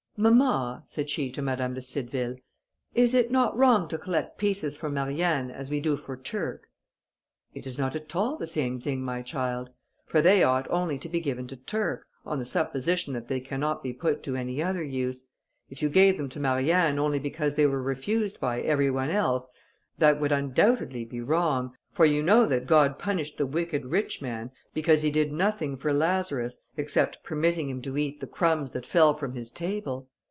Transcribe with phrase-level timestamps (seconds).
[0.17, 2.35] "Mamma," said she to Madame de Cideville,
[2.93, 6.67] "is it not wrong to collect pieces for Marianne as we do for Turc?"
[7.55, 9.71] "It is not at all the same thing, my child;
[10.05, 13.81] for they ought only to be given to Turc, on the supposition that they cannot
[13.81, 15.27] be put to any other use.
[15.71, 19.49] If you gave them to Marianne only because they were refused by every one else,
[19.97, 24.51] that would undoubtedly be wrong, for you know that God punished the wicked rich man,
[24.73, 29.13] because he did nothing for Lazarus, except permitting him to eat the crumbs that fell
[29.13, 30.07] from his table.